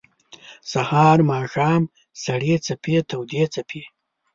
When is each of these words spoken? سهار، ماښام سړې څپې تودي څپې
سهار، 0.71 1.17
ماښام 1.31 1.81
سړې 2.23 2.55
څپې 2.65 2.97
تودي 3.09 3.43
څپې 3.53 3.81